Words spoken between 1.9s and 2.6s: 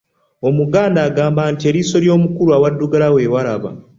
ly'omukulu